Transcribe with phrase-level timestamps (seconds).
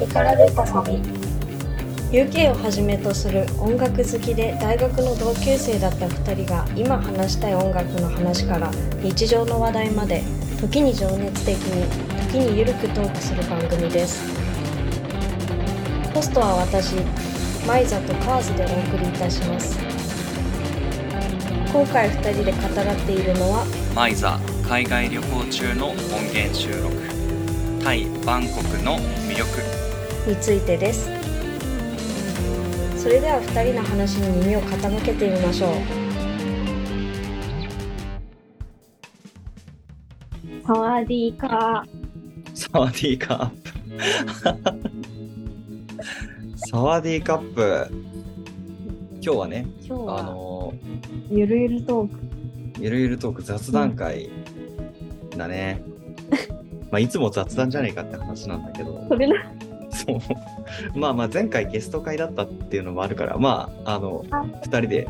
[0.00, 1.00] エカラルタサミ
[2.10, 8.70] UK をはじめとする音楽好きで大学の同級生だった2人が今話したい音楽の話から
[9.02, 10.22] 日常の話題まで
[10.60, 11.88] 時に情熱的に
[12.32, 14.24] 時にゆるくトークする番組です。
[16.12, 16.94] ホストは私
[17.66, 19.78] マイザとカーズでお送りいたします。
[21.72, 25.96] 今回2人で語らっているのはマイザ海外旅行中の音
[26.32, 27.14] 源収録。
[27.84, 28.98] タイ・バンコクの
[29.28, 29.83] 魅力
[30.26, 31.08] についてです。
[32.96, 35.70] それでは2人の話に耳を傾けてみましょう。
[40.66, 41.84] サワディーカ
[42.54, 43.70] サワディーカップ。
[46.56, 47.88] サワディーカップ。
[49.20, 50.20] 今日はねー今日は。
[50.20, 50.72] あの
[51.30, 52.18] ゆるゆるトーク。
[52.80, 54.30] ゆるゆるトーク雑談会
[55.36, 55.82] だね、
[56.90, 59.04] まあいつも雑談じゃねえかって話なんだけど。
[59.08, 59.34] それな
[60.06, 60.18] そう。
[60.98, 65.08] まあまあ前回ゲスト会だったっていうのもあるから、まあ、あの、あ二人で、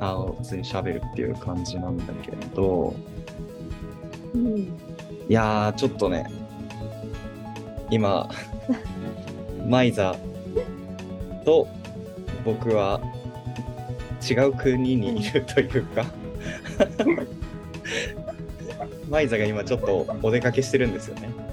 [0.00, 2.94] あの、普通に喋るっていう感じなんだけれど、
[4.34, 4.58] うん。
[4.58, 4.70] い
[5.28, 6.26] やー、ちょっとね、
[7.90, 8.28] 今、
[9.66, 10.14] マイザ
[11.44, 11.68] と
[12.44, 13.00] 僕は
[14.28, 16.04] 違う国にいるというか、
[19.08, 21.47] マイザが今ちょっとお出かけしてるんですよね。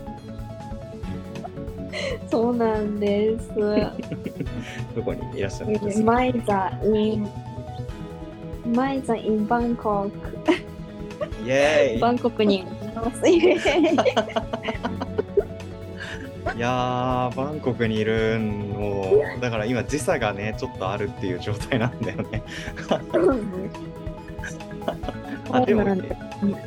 [2.36, 3.50] そうなんです。
[4.94, 6.06] どこにいらっしゃるんですか？
[6.12, 7.30] マイザ in
[8.76, 10.10] マイザ in バンコ
[10.46, 10.52] ク。
[11.46, 12.00] イエーイ。
[12.02, 13.26] バンコクにいます。
[13.30, 13.40] い
[16.60, 19.06] やー、バンコクにいるの、
[19.42, 22.44] だから今時差がね、ちょっとあるっていう状態なんだよね。
[25.52, 25.84] あ、でも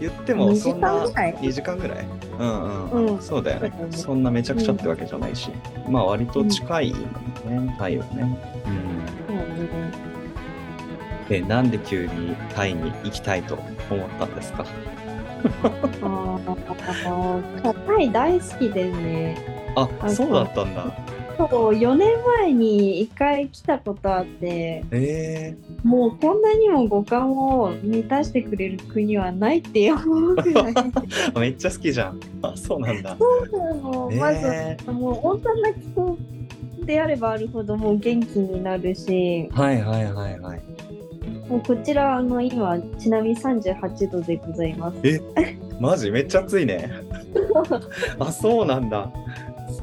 [0.00, 1.34] 言ってもそんな2時間ぐらい。
[1.34, 2.06] 2時間ぐらい？
[2.39, 5.50] うんうん、うんそうだよねそんなめちゃくちゃってわけじゃないし、
[5.89, 6.98] まあ割と近いね、
[7.78, 8.38] タイはね。
[8.66, 8.99] うん。
[11.28, 13.59] で、なんで急にタイに行きたいと
[13.91, 14.65] 思ったんですか？
[16.03, 16.38] あ
[17.65, 19.37] あ、タイ大好きでね。
[19.76, 20.87] あ、あそうだったんだ。
[21.38, 30.72] そう、4年前に1回来たことあって、えもうこんなにも五感を満たしてくれる国はないって思うくらい。
[30.72, 32.21] ー、 めっちゃ好きじゃん。
[32.43, 33.16] あ、そうなんだ。
[33.16, 36.19] もうまず、えもう温暖な気候
[36.84, 40.60] であればあるほどもう元気になるし、はいはいはいはい。
[41.49, 45.22] もうこちらあの今ちなみに38度でございます。
[45.81, 46.10] マジ？
[46.10, 46.91] めっちゃ暑いね。
[48.19, 49.10] あ、そうなんだ。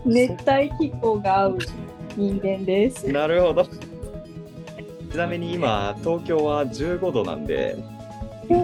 [0.06, 1.58] 熱帯気候が合う
[2.16, 3.12] 人間です。
[3.12, 3.68] なるほど。
[5.12, 7.78] ちなみに今、東京は15度なんで、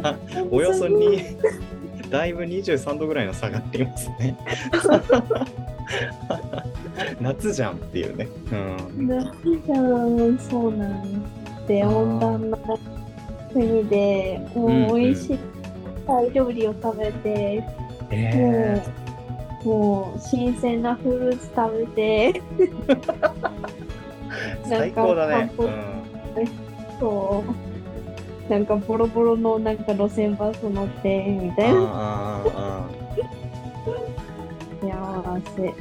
[0.04, 0.16] あ
[0.50, 1.22] およそに、
[2.10, 4.38] だいぶ23度ぐらいの差がありますね。
[7.22, 8.28] 夏じゃんっていうね。
[8.98, 9.08] うん。
[9.08, 9.34] なんか
[10.50, 11.10] そうなんで
[11.64, 11.68] す。
[11.68, 12.58] で、温暖な
[13.54, 15.40] 国で、もう美味しい
[16.06, 17.64] タイ料理を食べて、
[18.10, 18.82] えもう、
[19.64, 22.42] もう新鮮なフルーツ食べて、
[24.64, 25.52] ー、最高だね。
[25.58, 26.02] うん。
[27.00, 27.44] そ
[28.50, 32.42] う、なんかボロボロのなんか路線バス乗って、みたいな。
[34.82, 35.74] 幸せ。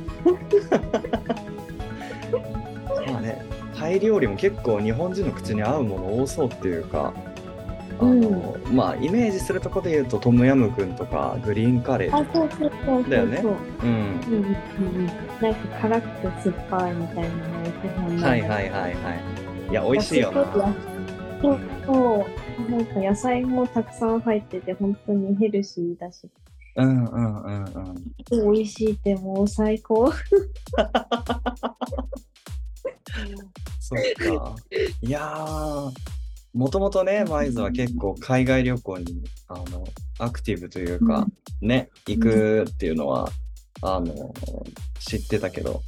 [3.07, 3.43] あ まあね、
[3.77, 7.15] タイ料理も結構日本人の口に合うもの多そうっていうか、
[8.01, 13.11] あうんの、まあイメージするとこで言うとトムヤムクンとかグリーンカレーあ、とか、そうそうそうそう。
[13.11, 13.57] だよねそううん。
[13.57, 15.07] うんうんうん。
[15.07, 19.15] なんか辛くて酸っぱいみたいなのを基本はいはいはいは
[19.69, 19.71] い。
[19.71, 20.45] いや、美味しいよな。
[21.43, 22.27] そうそ
[22.69, 22.71] う。
[22.71, 26.29] なんか野菜もたくさん入ってて、本当にヘルシーだし、
[26.77, 28.53] うんうんうんうん。
[28.53, 30.13] 美味しいってもう最高。
[33.81, 33.99] そっ
[34.39, 34.55] か。
[35.03, 35.91] いやー、
[36.53, 39.85] もともとね、マイズは結構海外旅行にあの
[40.19, 41.27] アクティブというか、
[41.61, 43.31] ね、行くっていうのは、
[43.83, 44.35] あの、
[44.99, 45.83] 知ってたけど、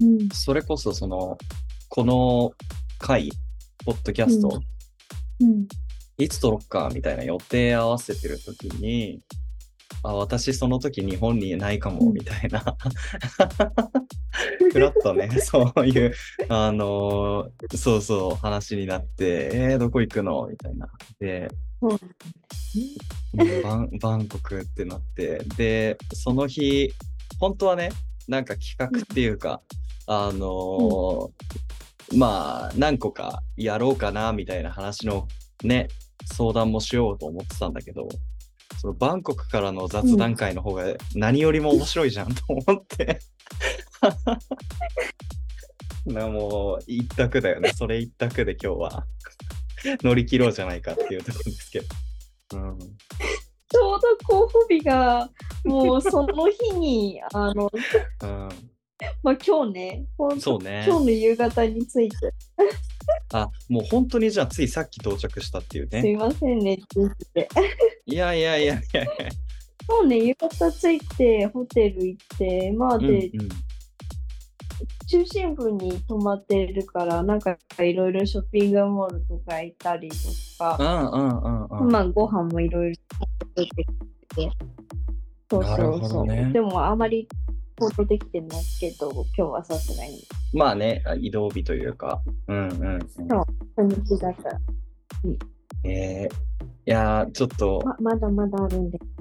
[0.00, 0.28] うん。
[0.30, 1.38] それこそその、
[1.88, 2.52] この
[2.98, 3.30] 回、
[3.84, 4.60] ポッドキャスト、
[5.40, 5.66] うんうん。
[6.18, 9.20] いつ撮ろっかみたいな予定合わせてる時に、
[10.02, 12.12] あ、私その時日本にいないかも、うん。
[12.12, 12.62] みたいな。
[14.72, 16.14] ふらっとね、 そういう、
[16.48, 20.46] あのーそうそう、話になって、えー、どこ行くの？
[20.48, 20.88] みたいな。
[21.18, 21.48] で、
[23.62, 26.92] バン バンコクってなって、で、その日、
[27.38, 27.90] 本当はね、
[28.28, 29.60] なんか企画っていうか、
[30.06, 31.30] あのー
[32.16, 35.26] まあ、何個かやろうかな、みたいな話の
[35.62, 35.88] ね、
[36.26, 38.08] 相談もしようと思ってたんだけど、
[38.78, 40.84] そのバンコクからの雑談会の方が
[41.14, 43.18] 何よりも面白いじゃんと思って、
[46.06, 47.72] なもう一択だよね。
[47.74, 49.06] それ一択で今日は
[50.02, 51.86] 乗り切ろうじゃないかっていうところですけど。
[52.54, 55.30] うん、ちょうど候補日が、
[55.64, 57.70] もうその日に、あの、
[58.22, 58.48] うん、
[59.22, 60.06] まあ今日ね、
[60.38, 60.84] そうね。
[60.86, 62.16] 今日の夕方について、
[63.32, 66.16] あ、もう本当にじゃあついさっき到着したっていうすいね。
[66.16, 66.78] ませんね。
[68.06, 69.28] いやいやいやいやいや。
[69.86, 73.48] 今日ね、夕方着いて、ホテル行って、まあうんで、うん
[75.06, 81.92] 中心部に泊まってるから、なんかいろいろショッピングモールとか行ったりとうか、んうんうんうん。
[81.92, 84.50] まあご飯もいろいろ食べてきて、
[85.50, 86.26] そうそうそう。
[86.26, 87.28] ねでもあまり
[87.78, 90.22] 行動できてないけど、今日はさすがに。
[90.52, 92.22] まあね、移動日というか。
[92.46, 92.98] うんうん、うん。
[92.98, 93.22] 初
[93.78, 94.60] 日だから、
[95.84, 98.98] えー、いやー、ちょっと、ままだまだあるんで。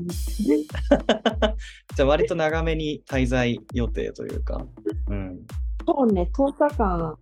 [1.95, 4.65] じゃあ割と長めに滞在予定というか。
[5.09, 5.39] うん。
[5.85, 7.17] そうね、10日間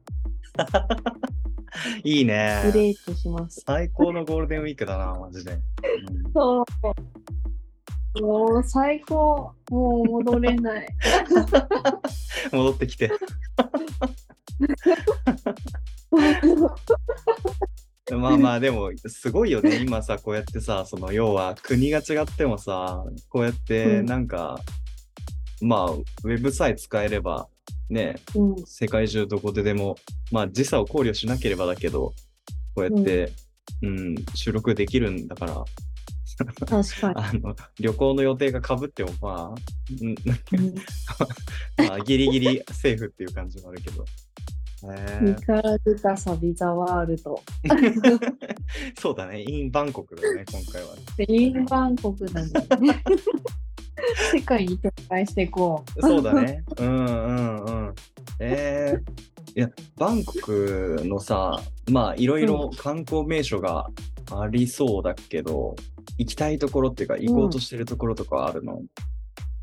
[2.03, 2.71] いいねグ。
[2.73, 3.63] レートします。
[3.65, 5.53] 最高のゴールデンウィークだな、マジで。
[5.53, 5.61] うん
[6.33, 6.65] そう。
[8.19, 9.53] もう最高。
[9.69, 10.87] もう戻れない。
[12.51, 13.11] 戻ってきて。
[18.11, 24.59] まあまあでもすごいよね今さこうやってさその要は国が違ってもさこうやってうんなんか、
[25.61, 27.47] まあウェブさえ使えれば
[27.89, 29.97] ねうん、世界中どこででも
[30.31, 32.13] まあ時差を考慮しなければだけど
[32.73, 33.31] こうやって、
[33.81, 35.63] うん収録できるんだから
[36.45, 36.65] 確
[37.01, 37.13] かに。
[37.15, 39.55] あの旅行の予定がかぶってもまあ、
[40.01, 40.75] うんうん
[41.87, 44.05] まあギリギリセーフっていう感じもあるけど。
[45.21, 47.39] ニカラグタサビザワールド。
[48.99, 50.95] そうだね、インバンコクだね、今回は。
[51.27, 52.49] インバンコクだね。
[54.31, 56.01] 世界に展開していこう。
[56.01, 56.63] そうだね。
[56.79, 57.95] うんうんうん。
[58.39, 61.61] えー、いや、バンコクのさ、
[61.91, 63.87] まあ、いろいろ観光名所が
[64.31, 65.75] ありそうだけど、
[66.21, 68.81] 行きたいところっていうか、行こうとしてるところとかあるの、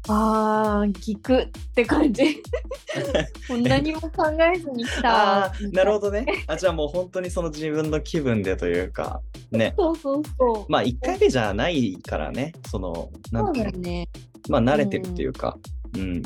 [0.08, 2.42] あー、聞くって感じ。
[3.48, 4.08] もう何も考
[4.54, 5.42] えずに来た。
[5.42, 6.26] ああ、なるほどね。
[6.46, 9.20] あ、じゃあもう本当にその自分の気分でというか、
[9.52, 9.74] ね。
[9.78, 10.72] そうそうそう。
[10.72, 13.78] まあ、1回目じゃないからね、その、なんていうの？
[13.78, 14.08] ね。
[14.48, 15.58] まあ、慣れてるっていうか、
[15.94, 16.22] うん。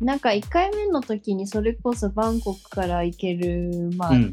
[0.00, 4.30] なんか1回目の時にそれこそバンコクから行ける、まあ、うん。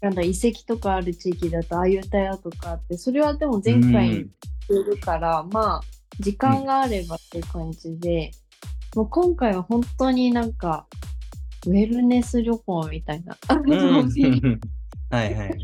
[0.00, 5.80] なんだ遺跡とかある地域だとアユタヤとかあってそれはでも前回行ってるから、まあ
[6.18, 8.30] 時間があればっていう感じで、
[8.94, 10.86] もう今回は本当になんか
[11.66, 13.98] ウェルネス旅行みたいな、うん。
[13.98, 14.60] う ん
[15.10, 15.58] はいはいはい。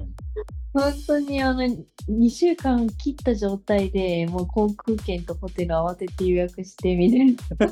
[0.75, 7.71] 本当にあの2週間切った状態でもう航空券とホテル慌てて予約してみた い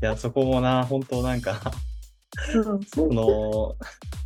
[0.00, 1.60] や、そこもな、本当なんか、
[2.52, 4.25] そうそうその、ス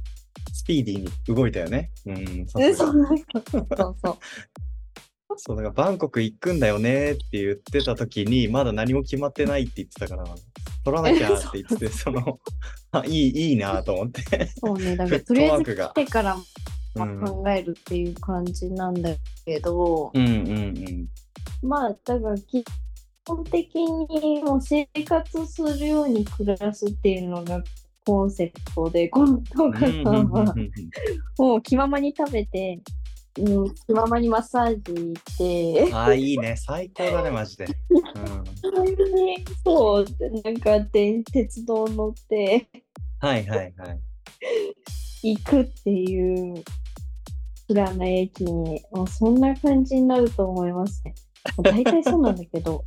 [0.70, 1.90] ピーディーに動いたよね。
[2.06, 2.92] うん、そうそう
[3.52, 4.18] そう。
[5.36, 10.24] そう、だからバンコク行くんだよねって言ってた時に、まだ何も決まってないって言ってたから、
[10.84, 12.38] 取らなきゃって言ってて、その、
[12.92, 14.48] あ、いい、いいなと思って。
[14.60, 15.94] そうね、だからとりあえず来。
[15.94, 16.36] てから
[16.96, 19.10] うん、考えるっていう感じなんだ
[19.44, 20.36] けど、うんうんう
[20.90, 21.08] ん。
[21.62, 22.64] まあ、だから基
[23.26, 27.62] 本的にもう生活するように暮らすっていうのが
[28.04, 30.54] コンセプトで、この動画さんは
[31.38, 32.80] もう気ままに食べて、
[33.38, 36.56] うん、気ままにマッサージ行って、ああ、いいね。
[36.56, 37.64] 最高だね、マジで。
[37.64, 37.72] うん、
[39.64, 40.06] そう、
[40.44, 42.68] なんかで鉄道乗って
[43.20, 44.00] はいはいはい。
[45.22, 46.64] 行くっていう
[47.68, 51.14] 知らない駅に、もうそんな感じになると思いますね。
[51.62, 52.84] 大体そうなんだけど。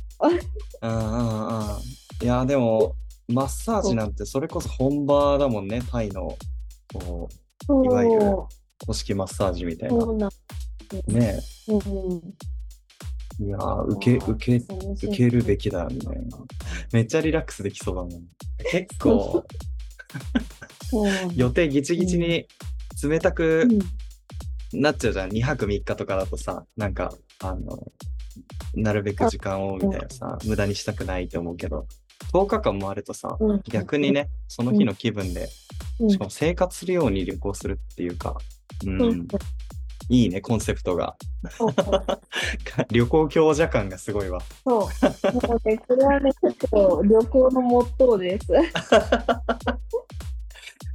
[0.82, 2.24] うんうんうん。
[2.24, 2.96] いや、でも、
[3.28, 6.36] マッサージなんてそれこそ本場だもんね、タイの。
[6.92, 7.28] こ
[7.66, 8.46] そういわゆるう、
[8.86, 10.06] 公式マッサージみたいな。
[10.06, 10.18] なん
[11.06, 12.34] ねうん
[13.44, 14.64] いやー、受け、受け、
[15.06, 16.38] 受けるべきだみたいな。
[16.92, 18.10] めっちゃリラックスできそうだもん。
[18.70, 19.44] 結構、
[21.34, 22.46] 予定ギチギチに
[23.02, 25.30] 冷たくうんなっちゃうじゃん。
[25.30, 27.92] 2泊3日とかだとさ、なんか、あの、
[28.74, 31.86] なるべく時間をみたいなさ、無駄にしたくないと思うけど、
[32.32, 35.48] 10日間もあるとさ、うん逆にね、その日の気分で、
[36.00, 38.36] うんしかも生活するように旅行するっていうか、
[38.84, 39.28] うん
[40.08, 41.16] いいね、コンセプトが。
[42.90, 44.40] 旅行強者感がすごいわ。
[44.64, 44.80] そう。
[44.80, 44.88] も
[45.64, 48.52] うね、これはね、ちょっと旅行のモットーです。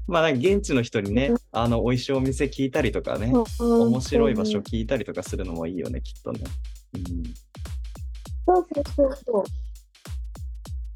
[0.06, 6.42] まあ、現地の人にね、あの、美味しいお店聞いたりとかね、面面白い場所聞いたりとかするのもいいよね、きっとね。
[6.94, 7.24] うん、
[8.46, 9.44] そうそうそうそう。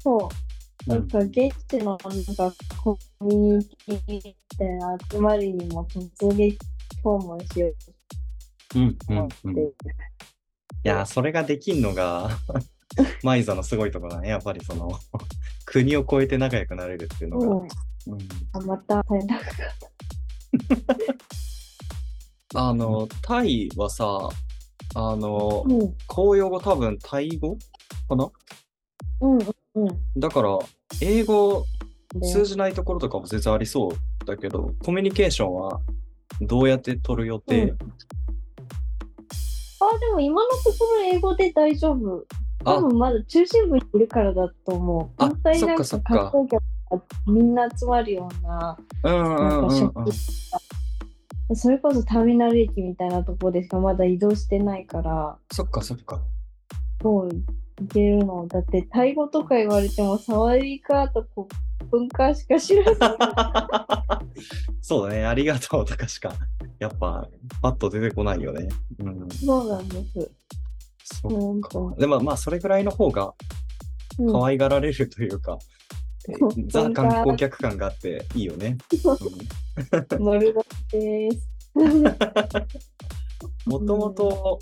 [0.04, 0.28] そ
[0.86, 0.90] う。
[0.90, 6.58] なんか現地のなんかコミュニティみたいな集まりにも突撃
[7.02, 7.74] 訪問しよう
[8.78, 9.36] うんと思って。
[9.44, 9.64] うんうん。
[9.64, 9.70] い
[10.82, 12.28] や、それができんのが、
[13.24, 14.28] マイザのすごいところだね。
[14.28, 14.92] やっぱりその、
[15.64, 17.46] 国を越えて仲良くなれるっていうのが。
[17.46, 17.68] うん、うん
[18.52, 19.26] あまた大変
[22.56, 24.28] あの、タイはさ、
[24.94, 27.56] あの、うん公用語多分タイ語
[28.08, 28.30] かな？
[29.22, 29.38] うん
[29.74, 29.88] うん。
[30.16, 30.58] だから、
[31.00, 31.64] 英語
[32.14, 35.80] で通じないところとかも全然ありそうだけど、コミュニケーションは
[36.40, 37.70] どうやって取る予定、うん。
[37.72, 37.74] あ、
[39.98, 42.24] でも今のところ英語で大丈夫。
[42.64, 42.74] あ。
[42.74, 45.22] 多分まだ中心部にいるからだと思う。
[45.22, 49.70] あ本当になんか観光客がみんな集まるような、うんうん
[51.54, 56.22] それこそターミナル駅みたいなところでしかまだ移動してないから、そっかそっか。
[57.02, 57.30] もう
[57.82, 58.46] いけるの。
[58.46, 61.48] だってタイ語とか言われても、サワディーカーとこ
[61.90, 64.24] 文化しか知らない。
[64.80, 66.34] そうだね、ありがとうとかしか、
[66.78, 67.28] やっぱ、
[67.62, 68.68] パッと出てこないよね。
[68.98, 70.30] うん、そうなんです。
[71.04, 71.94] そ本っか当。
[71.96, 73.34] でもまあ、それぐらいの方が
[74.18, 75.58] うん可愛がられるというか、
[76.40, 78.78] うんザ観光客感があっていいよね。
[80.12, 81.50] ノルドです。
[83.66, 84.58] もともと、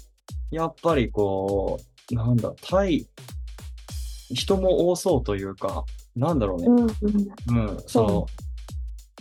[0.50, 3.06] やっぱりこう、なんだ、タイ、
[4.30, 6.66] 人も多そうというか、なんだろうね。
[6.66, 8.26] うんうん、うん、その、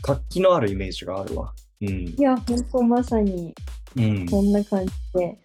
[0.01, 1.53] 活気のあるイメージがあるわ。
[1.81, 1.89] うん。
[1.89, 3.53] いや、本当まさに
[3.95, 4.25] うん。
[4.29, 5.37] こんな感じで、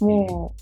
[0.00, 0.54] も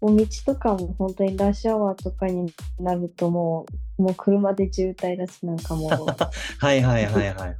[0.00, 3.66] う、お道とかも本当にラッシュアワーとかになるとも
[3.98, 5.90] う、もう車で渋滞だし、なんかもう、
[6.58, 7.56] はいはいはいはいはい。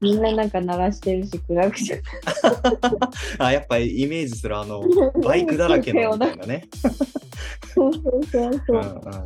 [0.00, 2.02] みんななんか鳴らしてるし、暗くて。
[3.38, 4.82] あ、やっぱりイメージするあの、
[5.24, 6.68] バイクだらけのみたいなね。
[7.74, 8.76] そうそうそううそう。
[8.76, 8.82] んうん。
[8.82, 9.22] なんか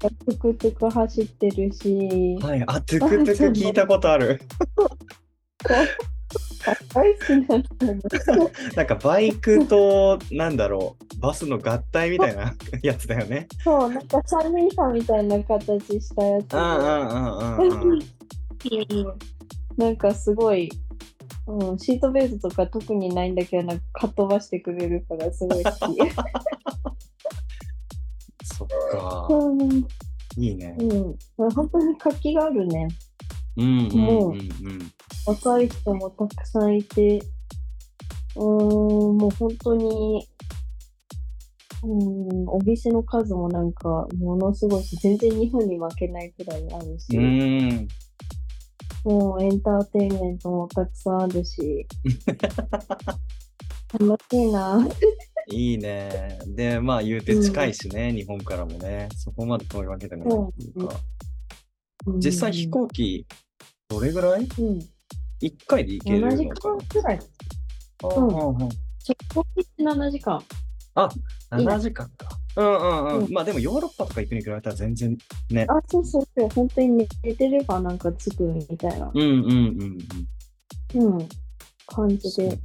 [0.00, 4.40] トゥクトゥク走ってるし、はい、あ、トゥクトゥク聞いたことある。
[6.92, 13.46] 大好きなんかバイクと、なんだろう、バスの合体みたいなやつだよね。
[13.62, 16.56] そう、なんか三人さんみたいな形したやつで。
[16.56, 17.98] うんうんうんうんうん。
[19.78, 20.70] うんなんかすごい、
[21.46, 25.76] うん、シートベルトとか特にないんだけど、なんかかっ飛ばしてくれるからすごい好き。
[28.56, 29.26] そっか。
[29.30, 29.86] うん、
[30.36, 30.76] いいね。
[30.78, 31.16] うん、
[31.52, 32.88] 本当に活気があるね。
[33.56, 34.92] うんうんうんうん。
[35.26, 37.20] 若い人もたくさんいて、
[38.36, 38.42] うー
[39.12, 40.28] ん、もう本当に、
[41.82, 47.88] うん、お店の数もなんかものすごいし、全然日本に負けないくらいあるし、うん。
[49.04, 51.86] もうエンターテインメントもたくさんあるし、
[53.92, 54.88] 楽しいな。
[55.52, 56.38] いいね。
[56.46, 59.08] で、まあ言うて近いしね、日本からもね。
[59.16, 60.94] そこまで遠いわけでもないっていうか。
[62.16, 63.26] 実際飛行機、
[63.88, 64.42] どれぐらい？
[64.42, 64.46] うん、
[65.42, 67.18] ?1 回で行けるの7時か間くらい。
[67.18, 68.68] なうんうんうん直
[69.34, 69.46] 行
[69.78, 70.42] 7時間。
[71.50, 72.33] 7時間か。
[72.56, 73.24] うんうんうん。
[73.24, 75.16] うんまあでもヨーロッパとか行くに比べたら全然
[75.50, 75.66] ね。
[75.68, 79.98] あ、そうそうそう、本当に寝てればなんか着くみたいな、うんうんうん
[80.94, 81.14] うん。
[81.14, 81.28] うん、
[81.86, 82.58] 感じで。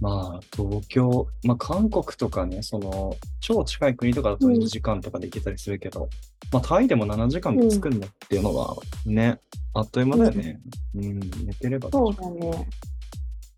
[0.00, 6.08] まあ東京、まあ韓国とかね、その超近い国とかだとうん2時間とかで行けたりするけど、
[6.52, 9.38] まあタイでも7時間で着くんだっていうのはね、
[9.74, 10.60] あっという間だよね。
[10.94, 11.90] うん、寝てれば。
[11.90, 12.68] そうだね。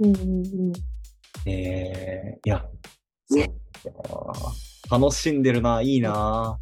[0.00, 0.24] うんうんう
[0.70, 0.72] ん。
[1.46, 2.64] えー、いや、
[3.28, 3.44] そっ
[4.88, 6.58] か楽しんでるな、いいな。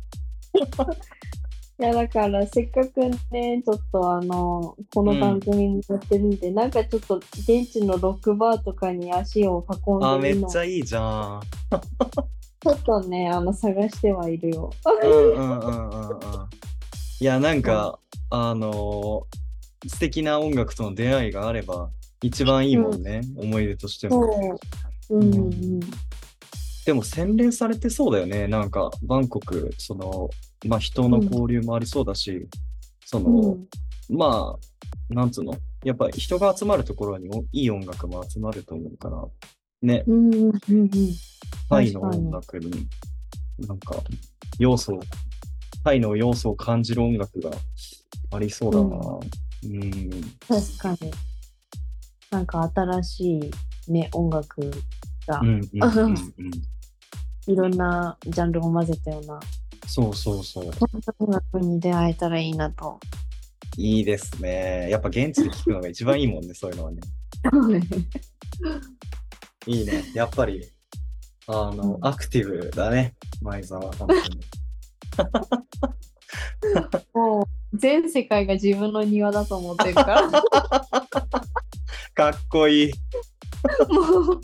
[1.78, 11.40] いや、だから、せっかくね、ちょっとあの、この番組にやってるんで、なんかちょっと現地のロックバーとかに足を運あ、んでるの、ちめっちゃいいじゃん。
[12.66, 14.72] ょっとね、あの、探してはいるよ。
[14.84, 16.18] うんうんうんうんうん。
[17.20, 17.98] いや、なんか、
[18.30, 19.36] あのー
[19.88, 24.58] 素敵な音楽との出会いがあれば、一番いいもんね、思い出としても。
[25.08, 25.18] そう。
[25.18, 25.80] うんうん
[26.86, 28.46] でも洗練されてそうだよね。
[28.46, 30.30] なんか、バンコク、その、
[30.66, 32.48] まあ人の交流もありそうだし、
[33.04, 34.16] その、うん。
[34.16, 35.52] まあ、なんつうの？
[35.84, 39.24] やっぱ人が集まるところにおいい音楽も集まると思うから、
[39.82, 40.90] ね、うんうんうんうん。
[41.68, 42.70] タイの音楽に、
[43.66, 43.96] なんか、
[44.60, 45.00] 要素を、
[45.82, 47.50] タイの要素を感じる音楽が
[48.30, 48.84] ありそうだな。
[49.64, 50.10] うん。
[50.46, 51.12] 確かに。
[52.30, 53.40] なんか新し
[53.88, 54.70] いね、音楽
[55.26, 56.16] がうん、うん、うん、うん。
[57.46, 59.40] いろんなジャンルを混ぜたような、
[59.86, 60.72] そうそうそう。
[60.72, 62.98] そんな音楽に出会えたらいいなと。
[63.76, 64.88] いいですね。
[64.90, 67.00] やっぱ現地で聞くのが一番いいもんね、 そういうのはね。
[69.66, 70.04] いいね。
[70.14, 70.70] やっぱり、
[71.46, 73.92] あの、うんアクティブだね、前澤。
[73.92, 74.20] 本当に
[77.14, 80.30] もう全世界が自分の庭だと思ってるから。
[82.14, 82.92] かっこいい。
[83.92, 84.40] もう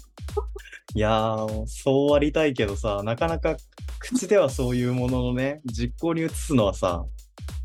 [0.95, 3.57] いやー、そうありたいけどさ、なかなか
[3.99, 7.07] 口ではそういうもののね、実行に移すのはさ、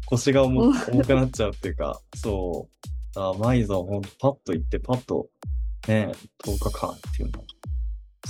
[0.06, 2.70] 腰が重くなっちゃうっていうか、そ
[3.16, 3.20] う。
[3.20, 5.28] あマイゾン、ほんとパッと行って、パッと、
[5.90, 6.12] ね、
[6.46, 7.44] 10日間っていうの。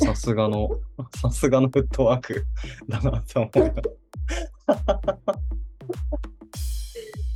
[0.04, 0.70] さすがの、
[1.22, 2.48] さすがのフットワーク
[2.89, 3.74] だなと思うよ。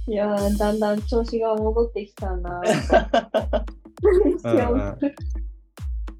[0.07, 2.59] いやーだんだん調子が戻ってきたな。
[4.43, 4.97] うんうん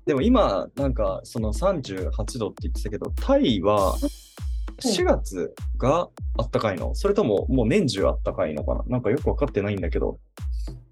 [0.06, 3.96] でも今、なんかその38度って言ってたけど、タイは
[4.80, 6.96] 4月があったかいの？
[6.96, 8.84] それとももう年中あったかいのかな？
[8.88, 10.20] なんかよくわかってないんだけど。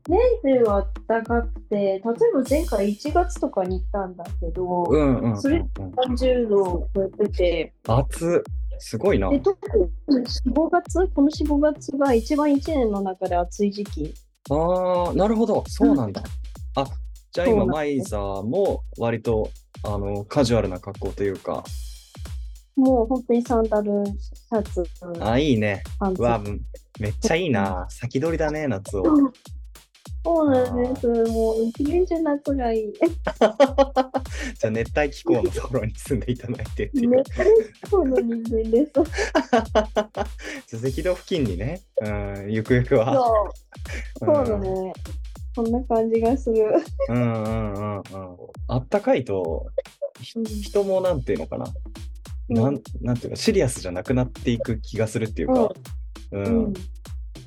[0.08, 2.12] 年中は暖かくて、例えば
[2.50, 9.30] 前回1月とかに行ったんだけど、うんうんうんうん、それ30度を超えてて、暑っすごいな。
[9.30, 14.13] で特に4、5月、この4、5月が一番1年の中で暑い時期。
[14.50, 15.63] ああ、なるほど。
[15.68, 16.24] そうなんだ。
[16.75, 16.86] あ、
[17.31, 19.51] じゃあ今、マイザーも割と
[19.83, 21.63] あのカジュアルな格好というか。
[22.75, 24.83] もう本当にサンダル、シャツ、
[25.19, 25.83] あ、いいね。
[26.00, 26.41] わ、
[27.00, 27.86] めっちゃいいな。
[27.89, 29.03] 先取りだね、夏を。
[30.24, 31.07] そうなんです。
[31.07, 32.93] もう一年中夏がいい。
[33.00, 37.09] じゃあ熱帯気候のところに住んでいただいてっていう。
[37.09, 37.24] ね、
[37.89, 38.91] そうの人間です。
[38.93, 43.13] じゃあ赤道付近にね、うん、ゆくゆくは。
[44.19, 44.93] そう、 そうだね。
[45.56, 46.65] そんな感じがする。
[47.10, 48.03] うんうんうんうん。
[48.68, 49.68] あったかいと、
[50.22, 51.65] 人もなんていうのかな。
[52.50, 55.72] なんなんていうの、シリアスじゃなくなっていく気がするっていうか。
[56.32, 56.44] うん。
[56.46, 56.74] うん、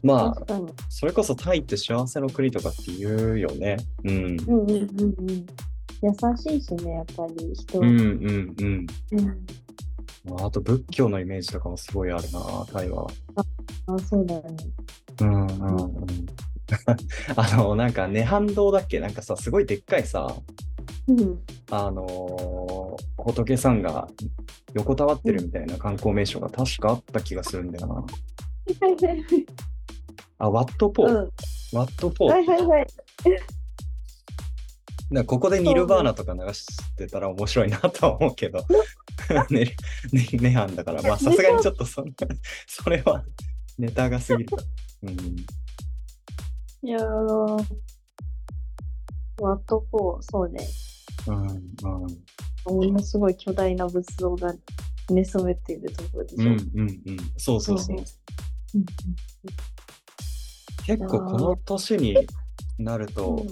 [0.02, 0.60] まあ。
[0.88, 3.76] それこそタイって幸せの国とかって言うよね。
[4.04, 4.12] うん。
[4.12, 5.46] うんうんうんうん。
[6.02, 7.78] 優しいしね、やっぱり人。
[7.80, 8.86] うんうんうん。
[9.12, 9.46] うん
[10.24, 12.40] まああと仏教のイメージとかもすごいあるな、
[12.72, 13.06] タイは。
[13.86, 14.56] あ、そうだよね。
[15.20, 16.06] うんうんうん。
[17.36, 19.00] あの、なんか、涅槃堂だっけ？
[19.00, 20.34] なんかさ、すごいでっかいさ、
[21.08, 21.38] うん。
[21.70, 24.08] あのー仏さんが
[24.74, 28.04] 横たわってるみたいな観光名所が確かあった気がするんだよな。
[30.38, 31.08] あ、ワットポー。
[31.08, 31.30] うん。
[31.78, 32.30] ワットポー。
[32.30, 32.86] はいはいはい。
[35.10, 38.64] なここでニルバーナとか流してたら面白いなとは思うけど、
[39.50, 39.74] ね、
[40.12, 42.04] ね、ネハンだから、まあさすがにちょっとそ
[42.66, 43.22] それは
[43.78, 44.56] ネタが過ぎる。
[45.02, 45.36] うん、
[46.84, 47.64] いやー。
[49.40, 50.66] ワットポー、そうね。
[51.26, 51.46] うん、
[52.66, 54.52] うん、ものすごい巨大な仏像が
[55.08, 56.42] 寝そべっているところでしょ。
[56.42, 57.96] うん、うん、うん、そうそうそう。
[57.96, 58.04] うん
[60.84, 62.16] 結構この年に
[62.78, 63.46] なると、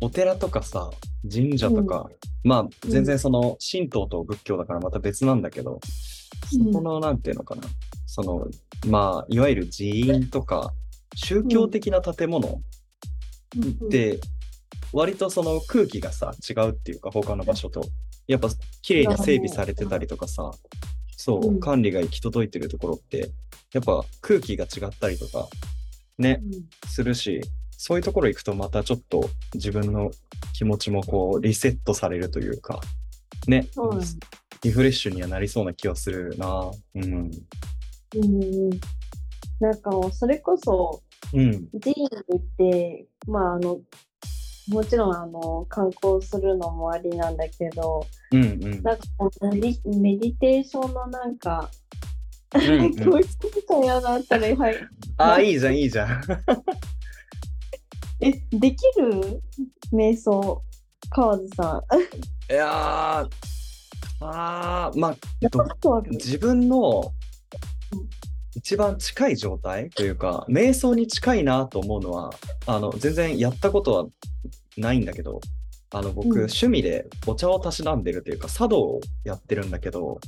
[0.00, 0.90] お寺とかさ、
[1.28, 2.08] 神社とか、
[2.44, 5.80] まあ全然その神道と仏教だからまた別なんだけど、うん
[6.48, 7.62] そこのなんていうのかな、
[8.06, 8.46] その、
[8.86, 10.72] まあいわゆる寺院とか、
[11.16, 12.62] 宗教的な建物うん、
[13.90, 14.18] で、
[14.92, 17.82] 割とその空気がさ、違うっていうか、他の場所と。
[18.26, 18.48] やっぱ
[18.82, 20.50] 綺麗に整備されてたりとかさ、
[21.16, 23.30] そうう、ん管理が行き届いてるところって、
[23.72, 25.48] やっぱ空気が違ったりとか、
[26.18, 26.40] ね、
[26.88, 27.40] するし、
[27.70, 30.10] そういうところ行くとまたちょっと自分の
[30.54, 32.80] 気持ちもこうリセットされるというか、
[33.46, 33.68] ね、
[34.62, 36.70] リフレッシュにはなりそうな気はするな。
[36.94, 37.04] うん。
[37.04, 37.30] うん
[38.14, 38.70] うん
[39.58, 41.68] なんかそれこそうん。
[41.80, 43.80] 寺院に行って、まああの、
[44.68, 48.82] もちろんあの観光するのもありなんだけど、うんうん。
[48.82, 49.04] なんか
[49.50, 51.70] メディテーションのなんか、
[52.54, 54.76] うんうん教室みたいなのあったら、はい。
[55.18, 56.22] あ、いいじゃん、いいじゃん。
[58.20, 59.42] え、できる
[59.92, 60.62] 瞑想、
[61.10, 61.84] 川津さ
[62.48, 62.52] ん。
[62.52, 63.28] いやー、
[64.20, 65.16] あ、まあ、
[66.10, 67.12] 自分の
[68.56, 72.32] 一番近い状態というか、瞑想に近いなと思うのは、
[72.66, 74.06] あの、全然やったことは
[74.78, 75.42] ないんだけど、
[75.90, 76.32] あの、僕、うん。
[76.38, 80.18] 趣味でお茶をたしなんでるというか、茶道をやってるんだけど、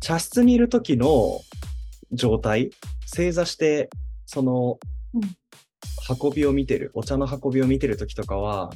[0.00, 1.42] 茶室にいる時の
[2.12, 2.70] 状態、
[3.04, 3.90] 正座して、
[4.24, 4.78] その
[5.12, 5.22] うん、
[6.18, 8.70] 運びを見てる、お茶の運びを見てる時とかは、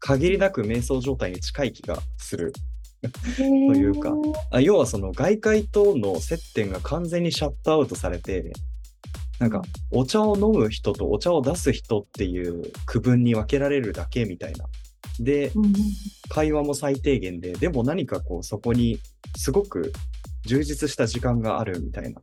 [0.00, 2.54] 限りなく瞑想状態に近い気がする。
[3.36, 4.12] というか
[4.50, 8.52] あ要はその外界との接点が完全にシャットアウトされて、
[9.38, 14.66] なんかお茶を飲む人とお茶を出す人っていう区分に分けられるだけみたいな。
[15.20, 15.52] で、
[16.28, 18.98] 会話も最低限で、でも何かこうそこに
[19.36, 19.92] すごく
[20.44, 22.20] 充実した時間があるみたいな。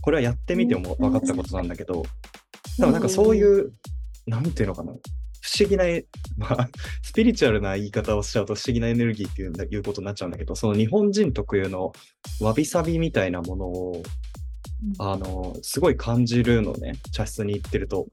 [0.00, 2.04] これはやってみても分かったことなんだけど、
[2.78, 3.72] 多分なんかそういう、
[4.26, 4.92] なんていうのかな。
[5.48, 5.84] 不思議な、
[6.36, 6.68] まあ、
[7.02, 11.92] スピリチュアルな言い方をしちゃうと不思議なエネルギーっていういうことになっちゃうんだけど、その日本人特有の
[12.40, 14.02] わびさびみたいなものを
[14.98, 18.06] あの、すごい感じるのね、茶室に行ってると。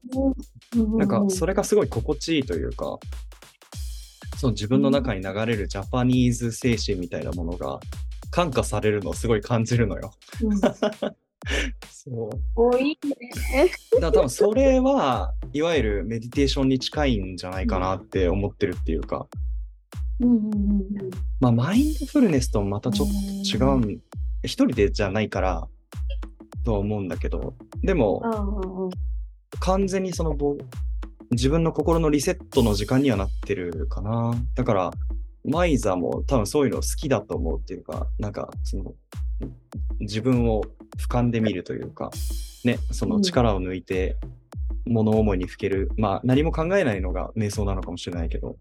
[0.74, 2.98] なんか、それ、れがすごい心地いいというか、
[4.36, 7.80] その自分の中に流れるジャパニーズ精神みたいなものが
[8.30, 10.12] 感化されるのをすごい感じるのよ。
[10.42, 10.58] うん、
[11.88, 12.30] そう。
[12.54, 13.70] おいいね。
[14.00, 19.26] だ多分それはいわゆるメディテーションに近いんじゃないかなって思ってるっていうか、
[20.20, 20.84] うんうんうん
[21.40, 23.14] まあマインドフルネスともまたちょっと
[23.56, 23.84] 違うん。
[23.84, 24.00] うん、
[24.42, 25.68] 一人でじゃないから
[26.64, 28.90] とは思うんだけど、でも
[29.60, 30.56] 完全にそのぼ
[31.30, 34.34] 自分の心のリセットの時間にはなってるかな。
[34.54, 34.90] だから、
[35.44, 38.94] マイザも多分そういうの好きだと思うっていうか、なんかその
[40.00, 40.62] 自分を
[40.98, 42.10] 俯瞰で見るというか、
[42.64, 44.16] ね、その力を抜いて
[44.86, 48.56] 物思いにふける、まあ何も考えないのが瞑想なのかもしれないけど、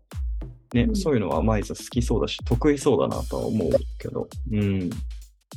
[0.73, 0.95] ね、うん。
[0.95, 4.89] そういうのはマイザ好きそうだし、得意そうだなとは思うけど、うん。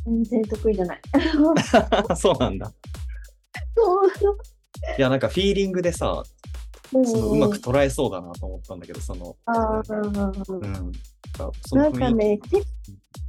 [0.05, 1.01] 全然得意じゃない。
[2.17, 2.73] そうなんだ。
[4.97, 6.23] いや、なんかフィーリングでさ、
[6.91, 10.93] そうそのうまく捉えそうだなと思ったんだけど、その、ああ、うん。
[11.73, 12.67] なんかね、結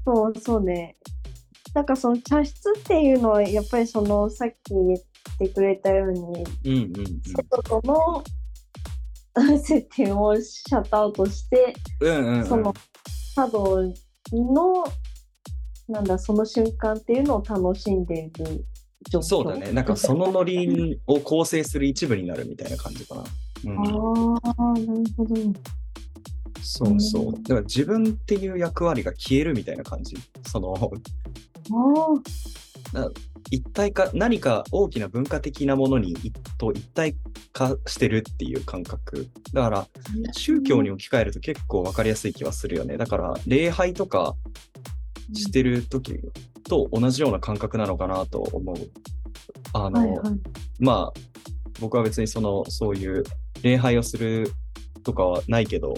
[0.05, 0.97] 構そうね、
[1.73, 4.99] なんかその茶室っていうのは、やっぱりそのさっき言っ
[5.37, 6.69] てくれたように、気。
[6.69, 7.21] うんうんうん。
[7.23, 8.23] 外との
[9.59, 12.73] 接点をシャットアウトして、うんうんうん、その
[13.35, 13.81] 茶道
[14.33, 14.83] の、
[15.87, 18.65] なんだ、その瞬間っていうのを楽しんでいる
[19.09, 19.21] 状況。
[19.21, 19.71] そうだね。
[19.71, 23.23] なんかそのノリを構成する一部になるみたいな感じかな。
[23.65, 25.35] うん、ああ、なるほど。
[26.61, 27.33] そうそう。
[27.43, 30.15] だから自分っていう役割が消えるみたいな感じ。
[30.47, 30.75] その
[32.93, 33.09] ああ、
[33.51, 37.15] 一体化、何か大きな文化的なものに一と一体
[37.53, 39.29] 化してるっていう感覚。
[39.53, 39.87] だから
[40.33, 42.97] 宗教に置き換えると結構わかりやすい気はするよね。
[42.97, 44.35] だから礼拝とか
[45.33, 46.19] してる時
[46.63, 48.77] と同じような感覚なのかなと思う。
[49.73, 50.39] あの、はいはい。
[50.79, 51.19] まあ、
[51.79, 53.23] 僕は別にその、そういう
[53.61, 54.51] 礼拝をする
[55.03, 55.93] とかはないけど、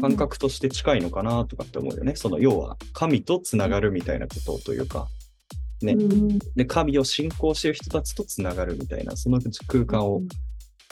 [0.00, 2.16] 感覚として近いのかなとかって思うよね。
[2.16, 5.08] その、要は、神とつながるみたいなことというか、
[5.84, 10.22] ねうんで、神を信仰してる人たちとつながるみたいな、その空間を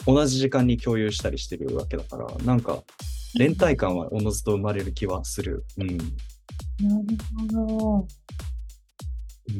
[0.05, 2.83] 同じ時間に共有したりしてるわけだから、なんか、
[3.35, 5.65] 連帯感はおのずと生まれる気はする。
[5.77, 5.97] うん。
[5.97, 6.07] なる
[7.55, 8.07] ほど。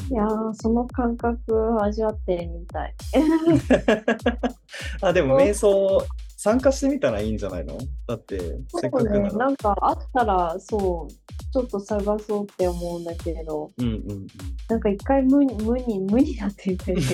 [0.10, 2.96] いやー、その感覚を味わってみたい。
[5.02, 6.06] あ、でも瞑想
[6.44, 7.78] 参加してみたらいいんじゃないの？
[8.06, 9.32] だって、せっかくなら。
[9.32, 11.14] なんかあったら、そう、
[11.54, 14.28] ちょっと探そうって思うんだけど、うんうんうん。
[14.68, 16.96] なんか一回無に、無に、無になってみたい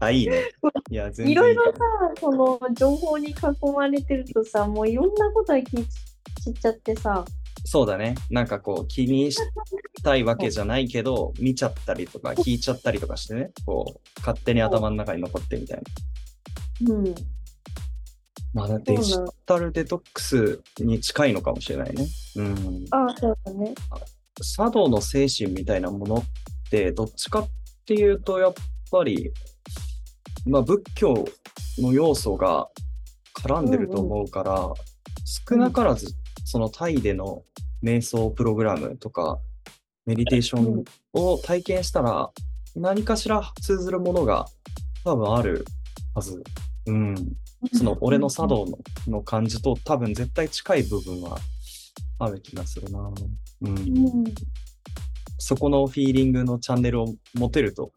[0.00, 0.42] あ、いいね。
[0.90, 1.84] いや、全然いろいろかさ、
[2.20, 3.34] その情報に囲
[3.74, 5.86] まれてるとさ、もういろんなことが聞い
[6.52, 7.24] ちゃってさ、
[7.64, 8.14] そうだね。
[8.30, 9.38] なんかこう、気にし
[10.02, 15.82] たいわけじゃないけど、見ちゃったりとか、聞いちゃったりとかしてね、こう、勝手に頭の中に残ってみたいな。
[16.88, 17.14] うん。
[18.52, 19.14] まあ、そうなのデジ
[19.46, 22.06] タルデトックスに近いのかもしれないね。
[22.36, 22.84] うん。
[22.90, 23.74] ああ、そうだね。
[24.42, 27.48] 茶道の精神みたいなものって、どっちかっ
[27.86, 28.54] ていうと、やっ
[28.90, 29.32] ぱり、
[30.46, 31.24] まあ、仏教
[31.78, 32.68] の要素が
[33.34, 34.72] 絡んでると思うから、
[35.48, 36.14] 少なからず、
[36.44, 37.44] そのタイでの
[37.82, 39.38] 瞑想プログラムとか、
[40.06, 42.30] メディテーションを体験したら、
[42.74, 44.46] 何かしら通ずるものが
[45.04, 45.64] 多分ある
[46.14, 46.42] はず。
[46.86, 47.14] うん。
[47.72, 51.38] その俺の茶道のの感じと多分絶対近い部分は
[52.18, 53.00] ある気がするな。
[53.62, 53.70] うん。
[53.70, 53.72] う
[54.22, 54.24] ん。
[55.38, 57.92] そこのフィーリングのチャンネルを持てると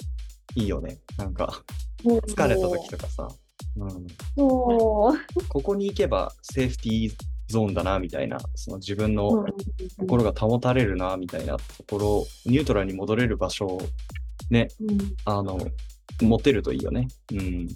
[0.56, 1.00] いいよね。
[1.18, 1.64] なんか、
[2.04, 3.28] 疲疲れた時とかさ、
[3.76, 4.08] うん。
[4.36, 5.14] こ
[5.62, 7.14] こに行けばセーフティー
[7.48, 9.46] ゾーンだな、みたいな、その自分うのん
[9.98, 13.82] 心が保たれるな、みたいなところ、ニュートラルに戻れる場所を
[14.50, 15.60] ね、うんあの、
[16.22, 17.08] 持てるといいよね。
[17.32, 17.68] うん。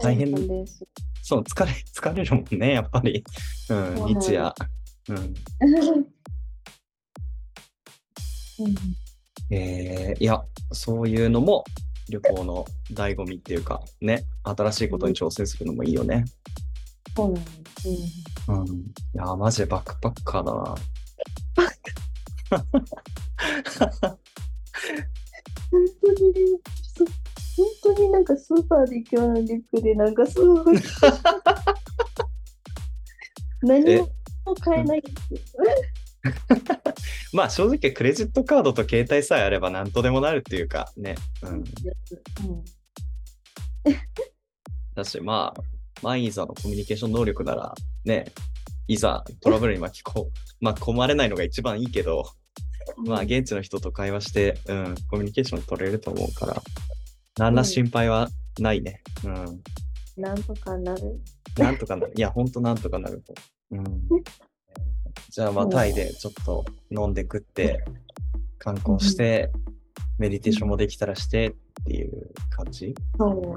[0.00, 0.84] 大変です。
[1.22, 3.24] そう、疲れ、 疲れるもんね、やっぱり。
[3.68, 4.52] うん、日夜。
[5.08, 5.16] うん。
[8.60, 8.74] うん
[9.52, 11.64] えーいや、そういうのも
[12.08, 16.24] 旅行の醍醐味っていうか、ね、新しいことに挑戦するのもいいよね。
[17.16, 17.50] そうなんで
[17.80, 17.88] す。
[18.48, 18.66] うんうん。
[18.68, 18.82] い
[19.14, 20.74] や、マジでバックパッカーだな。
[22.50, 22.86] 本当に、
[23.66, 23.86] そ
[25.70, 26.60] 本当に
[28.08, 30.76] なんかスーパーで今日のリュックでなんかすごい。
[33.62, 34.08] 何も
[34.60, 35.02] 買えない。
[37.32, 41.14] まあ正直クレジットカードと携帯さえあれば何とでもなるっていうかね。
[41.42, 41.64] うん。
[44.94, 45.62] だしまあ、
[46.02, 48.32] マイーザのコミュニケーション能力ならね、
[48.88, 52.24] いざトラブルに巻きこ 巻き込まれないのが一番いいけど、
[53.06, 56.62] まあ、現地の人と会話して、うん、コミュニケーション取れると思うから、
[57.40, 59.02] 何ら心配はないね。
[59.24, 59.62] うん。
[60.22, 61.20] なんとかなる。
[61.56, 62.12] なんとかなる。
[62.14, 63.32] いや、ほんとなんとかなると。
[63.70, 63.84] うん。
[65.30, 67.82] じゃあ、まあ、タイでちょっと飲んで食って、
[68.58, 69.50] 観光して、
[70.18, 71.54] メディテーションもできたらしてっ
[71.86, 72.94] ていう感じ？
[73.16, 73.54] そう。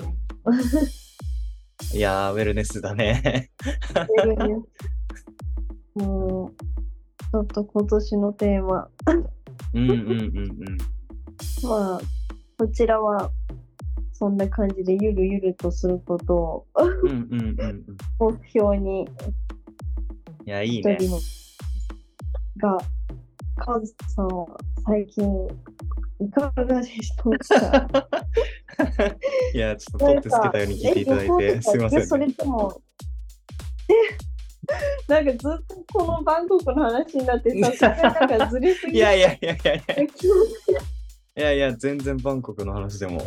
[1.97, 3.51] いやー、ウェルネスだね。
[5.93, 6.63] もう、
[7.31, 8.87] ちょっと今年のテーマ。
[9.07, 9.19] うん
[9.73, 10.77] うんうんうん。
[11.63, 12.01] まあ、
[12.57, 13.29] こちらは、
[14.23, 17.83] そんな感じでゆるゆるとすることをうんうんうんうん。
[18.19, 19.07] 目標にい
[20.49, 20.97] や、いいね。
[22.55, 22.77] が、
[23.57, 24.45] カズさんは
[24.85, 25.25] 最近、
[26.21, 27.09] いかがでし
[27.49, 27.69] た？
[27.81, 28.07] か
[29.53, 32.81] いや、ちょっと取ってつけたように聞いていただいて、すいません、それとも、
[33.89, 39.95] え、なんかずっとこのバンコクの話になってさ、それなんかずれすぎ いやいやいやいやいや。
[41.35, 43.19] いやいや、全然バンコクの話でも。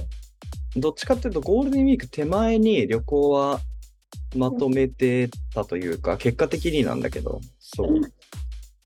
[0.76, 3.60] どっちかっていうと、ゴールデンウィーク手前に旅行は
[4.36, 8.00] まとめてたというか、結果的になんだけど、そう。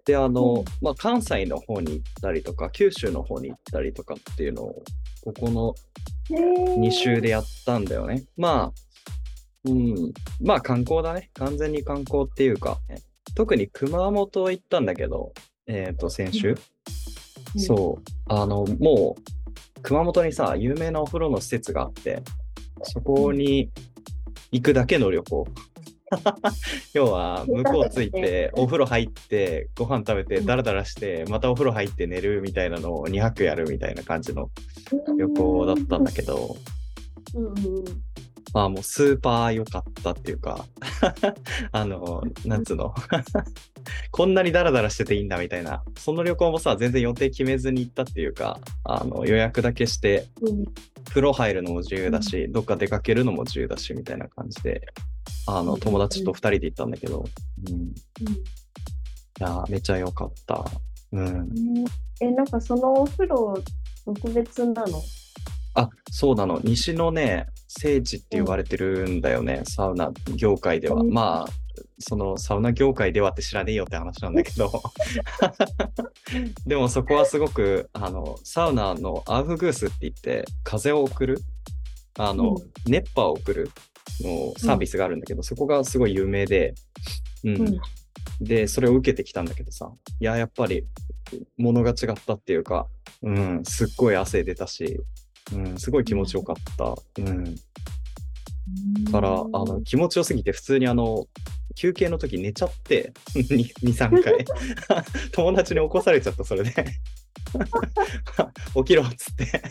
[0.04, 4.82] で、あの、まあ、関西の方に行ったりとか、九州の方に行ったりとかっていうのを、
[5.24, 5.74] ここの
[6.30, 8.24] 2週でやったんだよね。
[8.36, 8.72] まあ、
[9.64, 11.30] うん、まあ観光だね。
[11.34, 12.78] 完全に観光っていうか、
[13.34, 15.32] 特に熊本行ったんだけど、
[15.66, 16.50] えっ、と、先週。
[16.50, 16.56] うん
[17.56, 18.10] そう。
[18.26, 19.22] あの、もう、
[19.82, 22.22] 熊本にさ、有名なお風呂の施設があって、
[22.82, 23.70] そこに
[24.52, 25.46] 行くだけの旅行。
[26.92, 34.50] 要は、向こう着いて、お風呂入って、ご飯食べて、ダラダラして、またお風呂入って寝るみたいなのを2泊やるみたいな感じの
[35.16, 36.56] 旅行だったんだけど、
[37.34, 38.09] うん
[38.52, 40.64] まあもうスーパー良かったっていうか、
[41.72, 42.94] あの、なんつうの、
[44.10, 50.64] こんなにダラダラしてていいんだみたいな、その旅行もさ、全然予定決めずに行ったっていうか、あの予約だけして、うん
[51.08, 54.86] 風呂入るのも自由だし、どっか出かけるのも自由だしみたいな感じで、
[55.46, 57.24] あの友達と2人で行ったんだけど、
[57.68, 57.92] うん、い
[59.40, 60.64] や、めちゃ良かった。
[61.12, 61.26] うん。
[61.26, 61.48] うん
[62.20, 63.54] え、なんかそのお風呂
[64.04, 65.02] 特別なの？
[65.74, 66.60] あ、そうなの。
[66.62, 71.00] 西のね、聖地って言われてるんだよね、サウナ業界では。
[71.00, 71.52] うんまあ、
[71.98, 74.70] そのサウナ業界ではって知らねえよって話なんだけど。
[76.66, 81.38] でもそこはすごく、あの、サウナのアウフグースって言って、風を送る、
[82.18, 83.70] あの、うん熱波を送る
[84.20, 86.74] のサービスがあるんだけど、そこがすごい有名で、
[87.44, 87.60] うん。
[87.60, 87.80] うん
[88.40, 90.86] で、それを受けてきたんだけどさ、いや、やっぱり、
[91.58, 92.86] 物が違ったっていうか、
[93.22, 94.98] うん、すっごい汗出たし、
[95.52, 96.94] うん、すごい気持ちよかった。
[97.22, 97.54] うん。
[99.04, 101.26] だから、あの、気持ちよすぎて、普通にあの、
[101.74, 104.44] 休憩の時寝ちゃって、 2、3回。
[105.32, 106.72] 友達に起こされちゃった、それで。
[108.74, 109.62] 起きろっつって。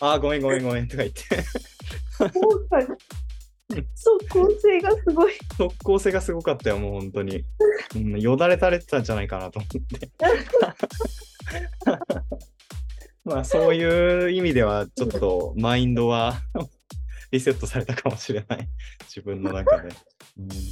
[0.00, 1.22] ああ、ごめんごめんごめんとか言って。
[2.16, 2.80] そうか
[3.94, 5.32] 即効性がすごい。
[5.56, 7.44] 速攻性がすごかったよ、もう本当に。
[7.96, 10.10] うん、よだれ垂れてたんじゃないかなと思って。
[13.24, 16.42] まあ、そういう意味では、ちょっとマインドは
[17.32, 18.68] リセットされたかもしれない。
[19.04, 19.88] 自分の中で。
[20.38, 20.66] うん、す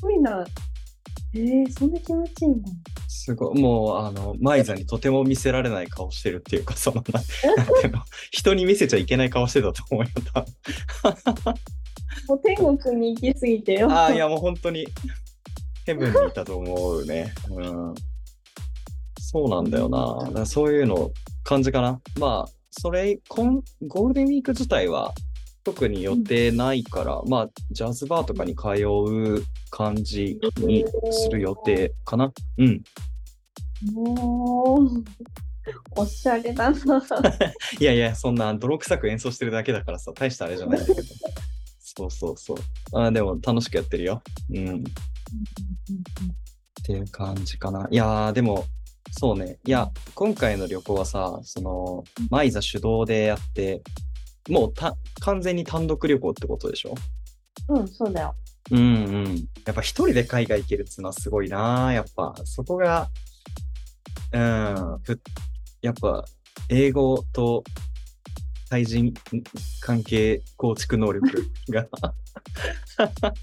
[0.00, 0.46] ごいな。
[1.34, 2.70] えー、そんな気持ちいいんだ。
[3.08, 7.20] すごい、もう、あの、マイザにとても見せられない顔してるっていうか、その、な
[7.56, 11.54] なんていうの、人に見せちゃいけない顔してたと思うよ、多分
[12.28, 13.90] もう天国に行き過ぎてよ。
[13.90, 14.86] ああ、いやもう本当に、
[15.86, 17.32] ヘブンにいたと思うね。
[17.50, 17.94] うん。
[19.32, 20.44] そうなんだよな。
[20.44, 21.12] そういうの
[21.44, 22.00] 感じかな。
[22.18, 25.14] まあ、それ、こんゴールデンウィーク自体は
[25.62, 32.32] 特に予定ないから、まあ、ジャズバーとかに通う感じにする予定かな。
[32.58, 32.82] うん。
[33.92, 35.04] もう、
[35.92, 37.00] おしゃれだな。
[37.78, 41.08] いやいや、そんな泥臭く演奏してるだけだからさ、大したあれじゃないんだけど。
[41.78, 42.56] そうそうそう。
[42.94, 44.22] あーでも楽しくやってるよ。
[44.52, 44.78] うん。
[44.80, 44.82] っ
[46.82, 47.86] ていう感じかな。
[47.92, 48.64] いやー、でも、
[49.12, 49.58] そうね。
[49.66, 53.82] いや、今回の旅行はさ、その、マイザ主導でやって、
[54.48, 56.94] もうた完全に単独旅行ってことでしょ？
[57.68, 58.34] うん、そうだよ。
[58.70, 58.82] うんう
[59.28, 59.48] ん。
[59.66, 63.10] やっぱ一人で海外行けるっていうのはすごいなやっぱ、そこが、
[64.32, 65.20] うん、ふ
[65.82, 66.24] やっぱ、
[66.68, 67.64] 英語と
[68.68, 69.12] 対人
[69.80, 71.28] 関係構築能力
[71.70, 71.86] が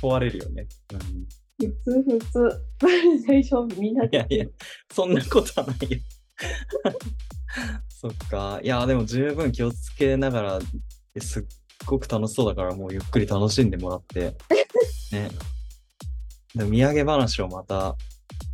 [0.00, 0.66] 問われるよね。
[0.92, 2.62] うん普通、普通。
[2.80, 4.46] バレゼーションみんないやいや、
[4.92, 5.98] そんなことはないよ。
[7.88, 8.60] そっか。
[8.62, 10.58] いや、でも十分気をつけながら、
[11.14, 11.44] えすっ
[11.86, 14.36] ごく楽しそうだから、もうゆっくり楽しんでもらって。
[15.12, 15.30] ね。
[16.54, 17.96] で土産話をまた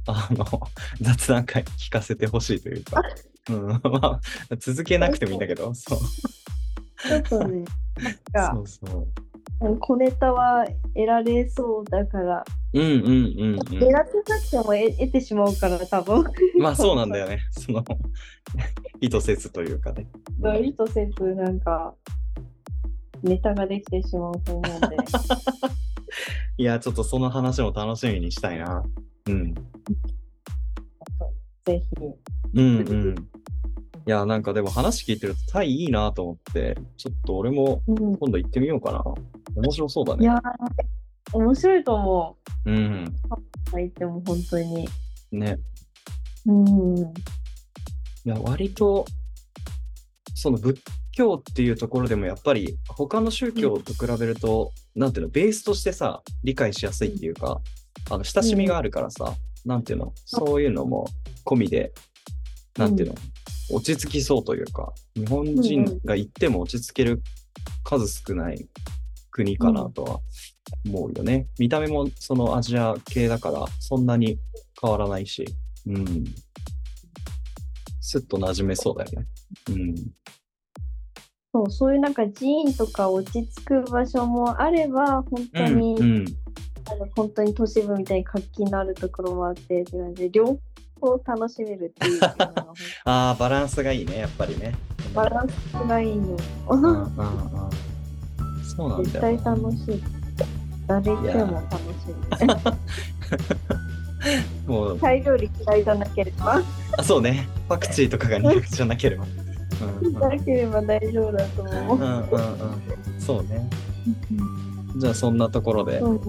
[0.07, 0.45] あの、
[1.01, 3.03] 雑談会聞かせてほしいというか、
[3.51, 4.21] うん、まあ、
[4.59, 5.99] 続けなくてもいいんだけど、そう。
[7.09, 7.65] ちょっとね、
[7.97, 9.30] なんかそうそう。
[9.81, 12.93] 小ネタは得られそうだから、うんうんう
[13.57, 16.21] ん狙ってなくても得得てしまうから、多分。
[16.21, 16.63] うん。
[16.63, 17.41] まあそうなんだよね。
[17.51, 17.85] その、
[19.01, 20.07] 意図せずというかね。
[20.63, 21.95] 意図せず、なんか、
[23.23, 24.97] ネタができてしまうと思うんで。
[26.57, 28.83] いや、ちょっとその話も楽しみにしたいな。
[29.27, 29.55] うん。
[31.65, 31.85] ぜひ。
[32.55, 33.15] うんうん。
[34.07, 39.05] いや、なんかでも話聞いてるとタイいいなと思って、ちょっと俺もうん、今度行ってみようかな。
[39.57, 40.23] 面白そうだね。
[40.23, 42.37] いやー、面白いと思
[42.67, 43.05] うん。
[43.05, 43.71] う。
[43.71, 44.89] 相手も本当に。
[45.33, 45.59] ね。
[46.47, 46.99] うん。
[46.99, 47.05] い
[48.25, 49.05] や、割と、
[50.35, 50.81] その仏
[51.13, 57.61] 教っていうところでもやっぱり他の宗教と比べると、なんていうの、ベースとしてさ、理解しやすいっていうか、
[58.11, 59.35] あの、親しみがあるからさ、
[59.65, 61.07] なんていうの、そういうのも
[61.45, 61.93] 込みで、
[62.77, 63.15] なんていうの、
[63.73, 67.23] 落ち着きそうというか、日本人が行っても落ち着ける
[67.85, 68.67] 数少ない
[69.31, 70.21] 国かなとは
[70.87, 71.47] 思うよね。
[71.59, 74.39] 見た目もそのアジア系だから、そんなに
[74.81, 75.45] 変わらないし、
[75.87, 76.25] うん。
[78.01, 79.27] スッと馴染めそうだよね。
[79.71, 79.95] うん。
[81.53, 86.25] そう、そういうなんか寺院とか落ち着く場所もあれば、本当に、うんうん、
[86.91, 90.59] あの本当に都市部みたいに活気のあるところもあってって感じで、両
[91.01, 92.21] 方楽しめるっていう
[93.05, 94.75] ああ、バランスがいいね、やっぱりね。
[95.15, 95.53] バランス
[95.89, 96.37] がいいの。
[96.71, 97.90] うんうんうん。
[98.77, 99.55] そうなん絶だよ対。
[99.55, 100.03] 楽しい。
[100.87, 102.11] 誰でも楽し
[104.67, 104.69] い。
[104.71, 106.61] もう、タイ料理嫌いじゃなければ、
[106.99, 107.49] あそうね。
[107.69, 109.25] パクチーとかが苦手じゃなければ。
[109.25, 109.31] うん
[110.07, 111.97] うんなければ大丈夫だと思う。
[111.97, 112.29] うんうんうん。
[113.19, 113.67] そうね。
[114.99, 116.21] じゃあそんなところで、うん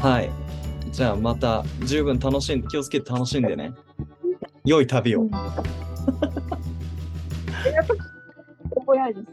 [0.00, 0.30] はい。
[0.90, 3.74] じゃあまた十分楽しんで、気をつけて楽しんでね。
[4.64, 5.22] 良い旅を。
[5.22, 5.30] うん
[7.72, 7.94] やっぱ
[8.84, 9.26] ボヤですね。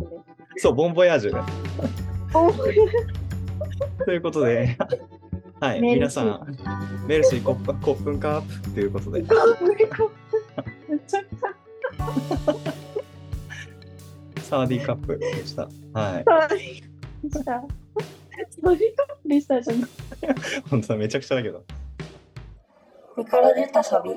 [0.57, 1.41] そう、ボンボヤージュね。
[2.33, 2.51] お
[4.05, 4.77] ということで、
[5.59, 6.57] はい、皆さん、
[7.07, 9.35] メルシーコップコップンカープということで、めちゃ
[11.23, 11.39] くち
[14.43, 15.63] サーディーカップでした。
[15.63, 16.23] はい。
[16.27, 16.83] ゃはい。
[17.25, 17.63] じゃあ、
[18.49, 19.83] それがでしたじゃん。
[20.69, 21.63] 本当はめちゃくちゃだけど。
[23.17, 24.11] 身から出たサビ